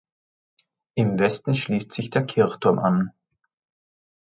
[0.95, 3.11] Im Westen schließt sich der Kirchturm an.